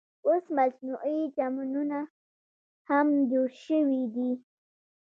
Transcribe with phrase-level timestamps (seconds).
[0.27, 1.99] اوس مصنوعي چمنونه
[2.89, 4.31] هم جوړ شوي دي.